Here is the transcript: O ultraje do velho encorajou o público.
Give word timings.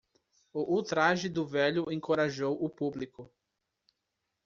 O 0.51 0.61
ultraje 0.63 1.29
do 1.29 1.45
velho 1.45 1.91
encorajou 1.91 2.57
o 2.59 2.67
público. 2.67 3.31